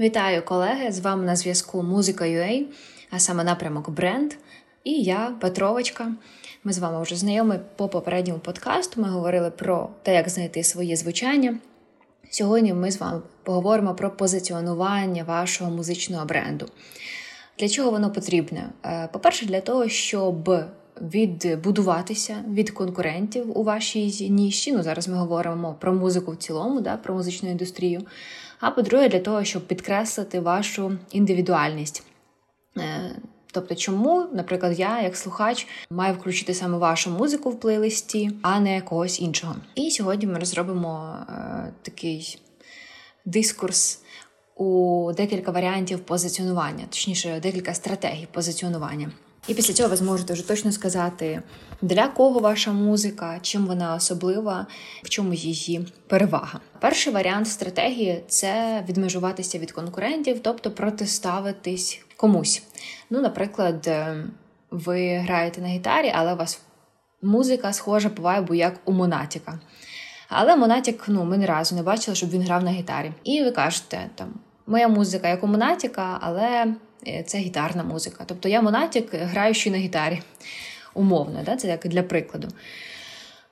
Вітаю 0.00 0.42
колеги! 0.44 0.92
З 0.92 1.00
вами 1.00 1.24
на 1.24 1.36
зв'язку 1.36 1.82
Музика 1.82 2.24
UA, 2.24 2.64
а 3.10 3.18
саме 3.18 3.44
напрямок 3.44 3.90
бренд. 3.90 4.32
І 4.84 4.92
я, 5.02 5.36
Петровочка. 5.40 6.12
Ми 6.64 6.72
з 6.72 6.78
вами 6.78 7.02
вже 7.02 7.16
знайомі 7.16 7.54
по 7.76 7.88
попередньому 7.88 8.38
подкасту. 8.38 9.00
Ми 9.00 9.08
говорили 9.08 9.50
про 9.50 9.88
те, 10.02 10.14
як 10.14 10.28
знайти 10.28 10.64
своє 10.64 10.96
звучання. 10.96 11.58
Сьогодні 12.30 12.74
ми 12.74 12.90
з 12.90 13.00
вами 13.00 13.20
поговоримо 13.42 13.94
про 13.94 14.10
позиціонування 14.10 15.24
вашого 15.24 15.70
музичного 15.70 16.24
бренду. 16.24 16.66
Для 17.58 17.68
чого 17.68 17.90
воно 17.90 18.12
потрібне? 18.12 18.70
Е, 18.84 19.08
по-перше, 19.12 19.46
для 19.46 19.60
того, 19.60 19.88
щоб 19.88 20.50
відбудуватися 21.00 22.44
від 22.48 22.70
конкурентів 22.70 23.58
у 23.58 23.62
вашій 23.62 24.30
ніші. 24.30 24.72
Ну, 24.72 24.82
зараз 24.82 25.08
ми 25.08 25.16
говоримо 25.16 25.76
про 25.80 25.92
музику 25.92 26.32
в 26.32 26.36
цілому, 26.36 26.80
да, 26.80 26.96
про 26.96 27.14
музичну 27.14 27.50
індустрію. 27.50 28.00
А 28.60 28.70
по-друге, 28.70 29.08
для 29.08 29.20
того, 29.20 29.44
щоб 29.44 29.66
підкреслити 29.66 30.40
вашу 30.40 30.98
індивідуальність. 31.12 32.02
Е, 32.78 33.16
тобто, 33.52 33.74
чому, 33.74 34.26
наприклад, 34.32 34.78
я, 34.78 35.02
як 35.02 35.16
слухач, 35.16 35.66
маю 35.90 36.14
включити 36.14 36.54
саме 36.54 36.78
вашу 36.78 37.10
музику 37.10 37.50
в 37.50 37.60
плейлисті, 37.60 38.30
а 38.42 38.60
не 38.60 38.80
когось 38.80 39.20
іншого. 39.20 39.56
І 39.74 39.90
сьогодні 39.90 40.26
ми 40.26 40.38
розробимо 40.38 41.16
е, 41.28 41.72
такий 41.82 42.38
дискурс 43.24 44.02
у 44.56 45.12
декілька 45.16 45.50
варіантів 45.50 46.00
позиціонування, 46.00 46.84
точніше, 46.90 47.40
декілька 47.42 47.74
стратегій 47.74 48.28
позиціонування. 48.32 49.10
І 49.48 49.54
після 49.54 49.74
цього 49.74 49.88
ви 49.88 49.96
зможете 49.96 50.32
вже 50.32 50.48
точно 50.48 50.72
сказати, 50.72 51.42
для 51.82 52.08
кого 52.08 52.40
ваша 52.40 52.72
музика, 52.72 53.38
чим 53.42 53.66
вона 53.66 53.94
особлива, 53.94 54.66
в 55.02 55.08
чому 55.08 55.34
її 55.34 55.86
перевага. 56.06 56.60
Перший 56.80 57.12
варіант 57.12 57.48
стратегії 57.48 58.24
це 58.28 58.84
відмежуватися 58.88 59.58
від 59.58 59.72
конкурентів, 59.72 60.40
тобто 60.42 60.70
протиставитись 60.70 62.00
комусь. 62.16 62.62
Ну, 63.10 63.20
наприклад, 63.20 63.90
ви 64.70 65.16
граєте 65.16 65.60
на 65.60 65.68
гітарі, 65.68 66.12
але 66.14 66.34
у 66.34 66.36
вас 66.36 66.60
музика 67.22 67.72
схожа 67.72 68.08
по 68.08 68.22
вайбу, 68.22 68.54
як 68.54 68.80
у 68.84 68.92
Монатіка. 68.92 69.60
Але 70.28 70.56
Монатік, 70.56 71.04
ну, 71.08 71.24
ми 71.24 71.38
ні 71.38 71.46
разу 71.46 71.76
не 71.76 71.82
бачили, 71.82 72.14
щоб 72.14 72.30
він 72.30 72.42
грав 72.42 72.64
на 72.64 72.70
гітарі. 72.70 73.12
І 73.24 73.42
ви 73.42 73.50
кажете, 73.50 74.10
там, 74.14 74.28
моя 74.66 74.88
музика 74.88 75.28
як 75.28 75.44
у 75.44 75.46
Монатіка, 75.46 76.18
але 76.20 76.74
це 77.26 77.38
гітарна 77.38 77.82
музика. 77.82 78.24
Тобто 78.26 78.48
я 78.48 78.62
монатік, 78.62 79.08
граючи 79.12 79.70
на 79.70 79.78
гітарі. 79.78 80.22
Умовно, 80.94 81.42
да? 81.44 81.56
це 81.56 81.68
як 81.68 81.88
для 81.88 82.02
прикладу. 82.02 82.48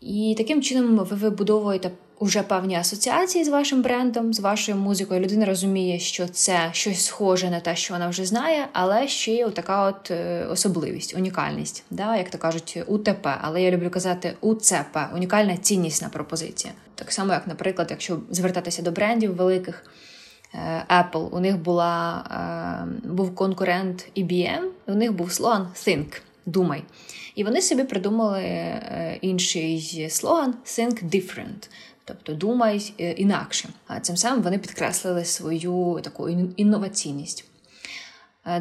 І 0.00 0.34
таким 0.38 0.62
чином 0.62 0.96
ви 0.96 1.16
вибудовуєте 1.16 1.90
вже 2.20 2.42
певні 2.42 2.76
асоціації 2.76 3.44
з 3.44 3.48
вашим 3.48 3.82
брендом, 3.82 4.34
з 4.34 4.40
вашою 4.40 4.78
музикою. 4.78 5.20
Людина 5.20 5.46
розуміє, 5.46 5.98
що 5.98 6.28
це 6.28 6.70
щось 6.72 7.04
схоже 7.04 7.50
на 7.50 7.60
те, 7.60 7.76
що 7.76 7.94
вона 7.94 8.08
вже 8.08 8.24
знає, 8.24 8.68
але 8.72 9.08
ще 9.08 9.32
є 9.32 9.50
така 9.50 9.88
от 9.88 10.10
е, 10.10 10.46
особливість, 10.50 11.16
унікальність, 11.16 11.84
да? 11.90 12.16
як 12.16 12.30
то 12.30 12.38
кажуть, 12.38 12.78
УТП. 12.86 13.38
Але 13.40 13.62
я 13.62 13.70
люблю 13.70 13.90
казати 13.90 14.34
УЦП 14.40 14.98
унікальна 15.14 15.56
ціннісна 15.56 16.08
пропозиція. 16.08 16.72
Так 16.94 17.12
само, 17.12 17.32
як, 17.32 17.46
наприклад, 17.46 17.88
якщо 17.90 18.18
звертатися 18.30 18.82
до 18.82 18.90
брендів 18.90 19.36
великих. 19.36 19.84
Е, 20.54 20.84
Apple, 20.88 21.28
у 21.28 21.40
них 21.40 21.58
була, 21.58 22.24
е, 23.04 23.08
був 23.08 23.34
конкурент 23.34 24.08
IBM, 24.16 24.62
і 24.88 24.92
у 24.92 24.94
них 24.94 25.12
був 25.12 25.32
слоган 25.32 25.68
Think, 25.74 26.20
думай. 26.46 26.84
І 27.34 27.44
вони 27.44 27.62
собі 27.62 27.84
придумали 27.84 28.42
е, 28.42 29.18
інший 29.20 30.08
слоган 30.10 30.54
Think 30.64 31.04
Different. 31.04 31.70
Тобто 32.04 32.34
думай 32.34 32.94
інакше. 32.98 33.68
А 33.86 34.00
цим 34.00 34.16
самим 34.16 34.42
вони 34.42 34.58
підкреслили 34.58 35.24
свою 35.24 36.00
таку 36.02 36.28
інноваційність. 36.56 37.44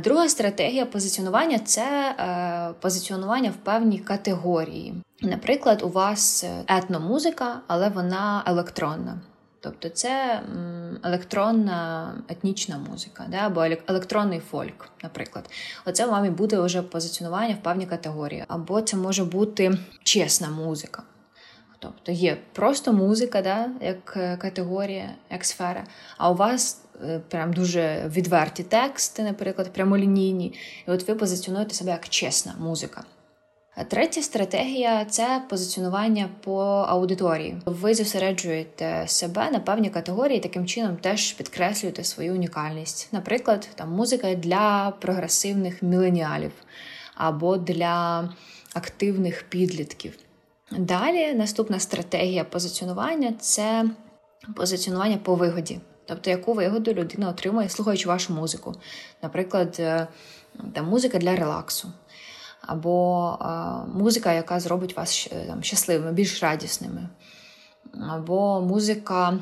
Друга 0.04 0.30
стратегія 0.30 0.86
позиціонування 0.86 1.60
це 1.60 2.16
позиціонування 2.82 3.50
в 3.50 3.56
певній 3.56 4.00
категорії. 4.00 4.94
Наприклад, 5.22 5.82
у 5.82 5.90
вас 5.90 6.46
етномузика, 6.68 7.62
але 7.68 7.90
вона 7.90 8.44
електронна. 8.46 9.22
Тобто 9.68 9.90
це 9.90 10.42
електронна 11.04 12.12
етнічна 12.30 12.78
музика, 12.78 13.26
да, 13.32 13.38
або 13.38 13.64
електронний 13.88 14.40
фольк, 14.40 14.90
наприклад. 15.04 15.50
Оце 15.86 16.06
вам 16.06 16.26
і 16.26 16.30
буде 16.30 16.60
вже 16.60 16.82
позиціонування 16.82 17.56
в 17.56 17.64
певній 17.64 17.86
категорії. 17.86 18.44
Або 18.48 18.82
це 18.82 18.98
може 18.98 19.26
бути 19.26 19.78
чесна 20.04 20.50
музика. 20.50 21.04
Тобто 21.80 22.12
є 22.12 22.38
просто 22.54 22.94
музика, 22.94 23.42
да, 23.42 23.70
як 23.82 24.14
е, 24.18 24.38
категорія, 24.38 25.10
як 25.32 25.46
сфера, 25.46 25.84
а 26.18 26.32
у 26.32 26.36
вас 26.36 26.82
е, 27.04 27.20
прям 27.30 27.54
дуже 27.54 28.12
відверті 28.16 28.64
тексти, 28.64 29.24
наприклад, 29.24 29.74
прямолінійні, 29.74 30.54
і 30.88 30.92
от 30.92 31.08
ви 31.08 31.16
позиціонуєте 31.16 31.74
себе 31.74 31.92
як 31.92 32.10
чесна 32.10 32.56
музика. 32.60 33.04
Третя 33.84 34.22
стратегія 34.22 35.06
це 35.06 35.42
позиціонування 35.50 36.30
по 36.44 36.62
аудиторії. 36.88 37.58
Ви 37.66 37.94
зосереджуєте 37.94 39.04
себе 39.08 39.52
на 39.52 39.60
певні 39.60 39.90
категорії, 39.90 40.40
таким 40.40 40.66
чином 40.66 40.98
теж 40.98 41.32
підкреслюєте 41.32 42.04
свою 42.04 42.34
унікальність. 42.34 43.10
Наприклад, 43.12 43.70
там 43.76 43.92
музика 43.92 44.34
для 44.34 44.94
прогресивних 45.00 45.84
міленіалів 45.84 46.52
або 47.16 47.58
для 47.58 48.30
активних 48.74 49.44
підлітків. 49.50 50.18
Далі 50.72 51.34
наступна 51.34 51.80
стратегія 51.80 52.44
позиціонування 52.44 53.34
це 53.40 53.86
позиціонування 54.56 55.18
по 55.18 55.36
вигоді. 55.36 55.80
Тобто, 56.06 56.30
яку 56.30 56.54
вигоду 56.54 56.94
людина 56.94 57.30
отримує, 57.30 57.70
слухаючи 57.70 58.08
вашу 58.08 58.34
музику. 58.34 58.76
Наприклад, 59.24 59.76
е, 59.80 60.08
там, 60.74 60.86
музика 60.86 61.18
для 61.18 61.36
релаксу 61.36 61.92
або 62.68 63.38
музика, 63.94 64.34
яка 64.34 64.60
зробить 64.60 64.98
вас 64.98 65.30
там, 65.48 65.64
щасливими, 65.64 66.12
більш 66.12 66.44
радісними, 66.44 67.10
або 68.10 68.62
музика 68.62 69.40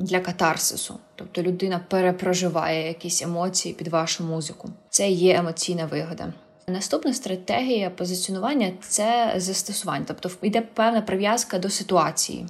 для 0.00 0.20
катарсису. 0.20 0.98
Тобто 1.14 1.42
людина 1.42 1.80
перепроживає 1.88 2.88
якісь 2.88 3.22
емоції 3.22 3.74
під 3.74 3.88
вашу 3.88 4.24
музику. 4.24 4.70
Це 4.90 5.10
є 5.10 5.36
емоційна 5.36 5.86
вигода. 5.86 6.32
Наступна 6.66 7.14
стратегія 7.14 7.90
позиціонування 7.90 8.72
це 8.80 9.34
застосування, 9.36 10.04
тобто 10.08 10.30
йде 10.42 10.60
певна 10.60 11.02
прив'язка 11.02 11.58
до 11.58 11.70
ситуації, 11.70 12.46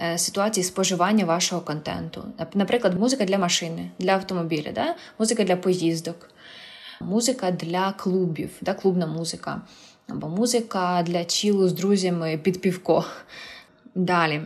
е, 0.00 0.18
ситуації 0.18 0.64
споживання 0.64 1.24
вашого 1.24 1.60
контенту. 1.60 2.24
Наприклад, 2.54 3.00
музика 3.00 3.24
для 3.24 3.38
машини, 3.38 3.90
для 3.98 4.12
автомобіля, 4.12 4.72
да? 4.72 4.94
музика 5.18 5.44
для 5.44 5.56
поїздок, 5.56 6.30
музика 7.00 7.50
для 7.50 7.92
клубів, 7.92 8.50
да, 8.60 8.74
клубна 8.74 9.06
музика, 9.06 9.62
або 10.08 10.28
музика 10.28 11.02
для 11.06 11.24
чілу 11.24 11.68
з 11.68 11.72
друзями 11.72 12.40
під 12.42 12.60
півко. 12.60 13.04
Далі. 13.94 14.42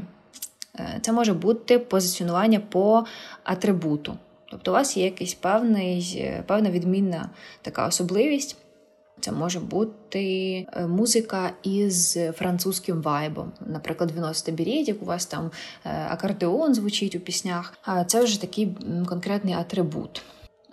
Е, 0.79 0.99
це 1.03 1.13
може 1.13 1.33
бути 1.33 1.79
позиціонування 1.79 2.61
по 2.61 3.05
атрибуту. 3.45 4.17
Тобто 4.51 4.71
у 4.71 4.75
вас 4.75 4.97
є 4.97 5.05
якийсь 5.05 5.35
певний, 5.35 6.17
е, 6.21 6.45
певна 6.47 6.71
відмінна 6.71 7.31
така 7.63 7.87
особливість. 7.87 8.57
Це 9.21 9.33
може 9.33 9.61
бути 9.61 10.27
е, 10.73 10.87
музика 10.87 11.51
із 11.63 12.19
французьким 12.35 13.03
вайбом. 13.03 13.53
Наприклад, 13.67 14.11
виносите 14.11 14.53
беріть, 14.53 14.89
як 14.89 15.03
у 15.03 15.05
вас 15.05 15.27
там 15.27 15.51
акордеон 15.85 16.75
звучить 16.75 17.15
у 17.15 17.21
піснях. 17.21 17.75
Це 18.07 18.25
вже 18.25 18.41
такий 18.41 18.77
конкретний 19.07 19.55
атрибут. 19.55 20.23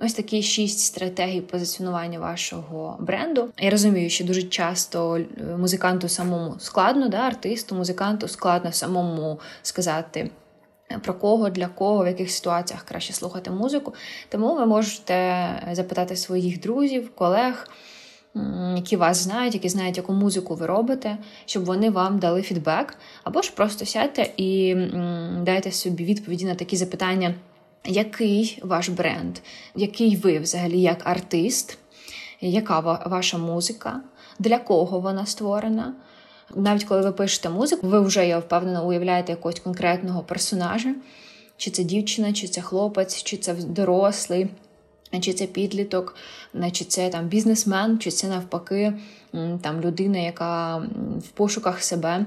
Ось 0.03 0.13
такі 0.13 0.41
шість 0.41 0.79
стратегій 0.79 1.41
позиціонування 1.41 2.19
вашого 2.19 2.97
бренду. 2.99 3.49
Я 3.59 3.69
розумію, 3.69 4.09
що 4.09 4.23
дуже 4.23 4.43
часто 4.43 5.17
е, 5.17 5.25
музиканту 5.57 6.09
самому 6.09 6.55
складно, 6.59 7.09
да, 7.09 7.17
артисту, 7.17 7.75
музиканту 7.75 8.27
складно 8.27 8.71
самому 8.71 9.39
сказати. 9.61 10.29
Е, 10.91 10.99
про 10.99 11.13
кого, 11.13 11.49
для 11.49 11.67
кого, 11.67 12.03
в 12.03 12.07
яких 12.07 12.31
ситуаціях 12.31 12.83
краще 12.83 13.13
слухати 13.13 13.51
музику. 13.51 13.93
Тому 14.29 14.55
ви 14.55 14.65
можете 14.65 15.47
запитати 15.71 16.15
своїх 16.15 16.59
друзів, 16.59 17.15
колег, 17.15 17.67
які 18.75 18.95
вас 18.95 19.17
знають, 19.17 19.53
які 19.53 19.69
знають, 19.69 19.97
яку 19.97 20.13
музику 20.13 20.55
ви 20.55 20.65
робите, 20.65 21.17
щоб 21.45 21.65
вони 21.65 21.89
вам 21.89 22.19
дали 22.19 22.41
фідбек, 22.41 22.95
або 23.23 23.41
ж 23.41 23.51
просто 23.55 23.85
сядьте 23.85 24.29
і 24.37 24.75
дайте 25.41 25.71
собі 25.71 26.03
відповіді 26.03 26.45
на 26.45 26.55
такі 26.55 26.77
запитання 26.77 27.35
який 27.85 28.59
ваш 28.63 28.89
бренд, 28.89 29.37
який 29.75 30.15
ви 30.15 30.39
взагалі 30.39 30.81
як 30.81 31.07
артист, 31.07 31.77
яка 32.41 32.79
ваша 32.79 33.37
музика, 33.37 34.01
для 34.39 34.57
кого 34.57 34.99
вона 34.99 35.25
створена. 35.25 35.93
Навіть 36.55 36.83
коли 36.83 37.01
ви 37.01 37.11
пишете 37.11 37.49
музику, 37.49 37.87
ви 37.87 37.99
вже 37.99 38.27
я 38.27 38.39
впевнена 38.39 38.83
уявляєте 38.83 39.31
якогось 39.31 39.59
конкретного 39.59 40.23
персонажа, 40.23 40.95
чи 41.57 41.71
це 41.71 41.83
дівчина, 41.83 42.33
чи 42.33 42.47
це 42.47 42.61
хлопець, 42.61 43.23
чи 43.23 43.37
це 43.37 43.53
дорослий, 43.53 44.49
чи 45.19 45.33
це 45.33 45.45
підліток, 45.45 46.15
чи 46.71 46.85
це 46.85 47.09
там 47.09 47.27
бізнесмен, 47.27 47.99
чи 47.99 48.11
це 48.11 48.27
навпаки 48.27 48.93
там 49.61 49.81
людина, 49.81 50.17
яка 50.17 50.77
в 51.17 51.27
пошуках 51.33 51.83
себе. 51.83 52.25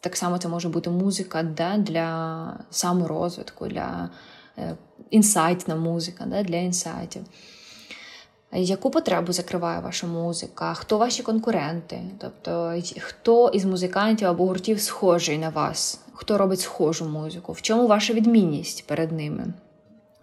Так 0.00 0.16
само 0.16 0.38
це 0.38 0.48
може 0.48 0.68
бути 0.68 0.90
музика 0.90 1.42
да, 1.42 1.76
для 1.76 2.58
саморозвитку, 2.70 3.66
для 3.66 4.10
інсайтна 5.10 5.76
музика 5.76 6.24
да, 6.26 6.42
для 6.42 6.56
інсайтів. 6.56 7.22
Яку 8.54 8.90
потребу 8.90 9.32
закриває 9.32 9.80
ваша 9.80 10.06
музика? 10.06 10.74
Хто 10.74 10.98
ваші 10.98 11.22
конкуренти? 11.22 12.00
Тобто, 12.18 12.74
хто 12.98 13.48
із 13.48 13.64
музикантів 13.64 14.28
або 14.28 14.46
гуртів 14.46 14.80
схожий 14.80 15.38
на 15.38 15.48
вас? 15.48 16.00
Хто 16.12 16.38
робить 16.38 16.60
схожу 16.60 17.04
музику? 17.04 17.52
В 17.52 17.62
чому 17.62 17.86
ваша 17.86 18.12
відмінність 18.12 18.86
перед 18.86 19.12
ними? 19.12 19.52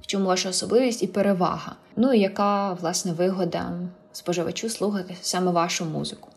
В 0.02 0.08
чому 0.08 0.26
ваша 0.26 0.50
особливість 0.50 1.04
і 1.04 1.08
перевага? 1.08 1.76
Ну 1.96 2.14
і 2.14 2.20
яка 2.20 2.74
власне 2.74 3.14
вигода 3.14 3.72
споживачу 4.12 4.70
слухати 4.70 5.16
саме 5.22 5.52
вашу 5.52 5.86
музику? 5.86 6.30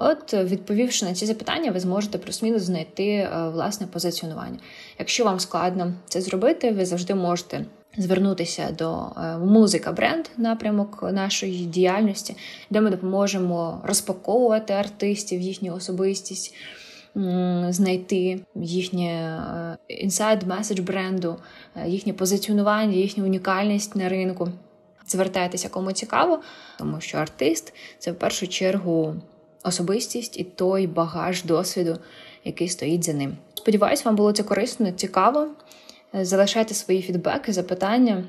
От, 0.00 0.34
відповівши 0.34 1.04
на 1.04 1.14
ці 1.14 1.26
запитання, 1.26 1.70
ви 1.70 1.80
зможете 1.80 2.18
плюс-мінус 2.18 2.62
знайти 2.62 3.06
е, 3.06 3.48
власне 3.52 3.86
позиціонування. 3.86 4.58
Якщо 4.98 5.24
вам 5.24 5.40
складно 5.40 5.92
це 6.08 6.20
зробити, 6.20 6.70
ви 6.70 6.86
завжди 6.86 7.14
можете 7.14 7.64
звернутися 7.96 8.70
до 8.78 9.00
е, 9.16 9.38
музика 9.38 9.92
бренд 9.92 10.26
напрямок 10.36 11.08
нашої 11.12 11.66
діяльності, 11.66 12.36
де 12.70 12.80
ми 12.80 12.90
допоможемо 12.90 13.80
розпаковувати 13.84 14.72
артистів, 14.72 15.40
їхню 15.40 15.74
особистість. 15.74 16.54
Знайти 17.68 18.40
їхнє 18.54 19.38
інсайд 19.88 20.42
меседж 20.42 20.80
бренду, 20.80 21.36
е, 21.76 21.88
їхнє 21.88 22.12
позиціонування, 22.12 22.96
їхню 22.96 23.24
унікальність 23.24 23.96
на 23.96 24.08
ринку. 24.08 24.48
Звертайтеся 25.06 25.68
кому 25.68 25.92
цікаво, 25.92 26.40
тому 26.78 27.00
що 27.00 27.18
артист 27.18 27.74
це 27.98 28.12
в 28.12 28.18
першу 28.18 28.48
чергу 28.48 29.14
особистість 29.62 30.38
і 30.38 30.44
той 30.44 30.86
багаж 30.86 31.44
досвіду, 31.44 31.98
який 32.44 32.68
стоїть 32.68 33.04
за 33.04 33.12
ним. 33.12 33.36
Сподіваюсь, 33.54 34.04
вам 34.04 34.16
було 34.16 34.32
це 34.32 34.42
корисно, 34.42 34.92
цікаво. 34.92 35.48
Залишайте 36.12 36.74
свої 36.74 37.02
фідбеки, 37.02 37.52
запитання 37.52 38.24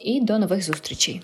і 0.00 0.20
до 0.20 0.38
нових 0.38 0.64
зустрічей. 0.64 1.22